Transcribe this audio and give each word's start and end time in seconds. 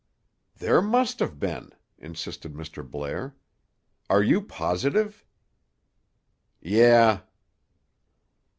"There 0.57 0.81
must 0.81 1.19
have 1.19 1.39
been," 1.39 1.73
insisted 1.99 2.55
Mr. 2.55 2.81
Blair. 2.83 3.35
"Are 4.09 4.23
you 4.23 4.41
positive?" 4.41 5.23
"Yeh." 6.59 7.19